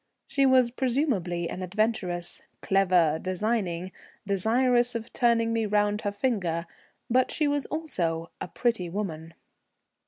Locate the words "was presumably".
0.47-1.47